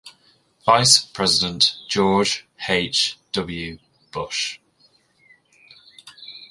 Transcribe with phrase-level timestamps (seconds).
[0.65, 3.19] Vice-President George H.
[3.33, 3.77] W.
[4.11, 4.57] Bush.